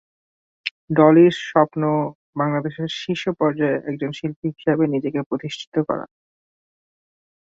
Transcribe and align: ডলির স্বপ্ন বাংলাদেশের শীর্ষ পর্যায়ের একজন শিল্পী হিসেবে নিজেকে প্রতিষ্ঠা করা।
ডলির 0.93 1.33
স্বপ্ন 1.43 1.81
বাংলাদেশের 2.35 2.89
শীর্ষ 2.99 3.23
পর্যায়ের 3.39 3.79
একজন 3.89 4.11
শিল্পী 4.17 4.47
হিসেবে 4.51 4.83
নিজেকে 4.93 5.19
প্রতিষ্ঠা 5.29 5.81
করা। 5.89 6.05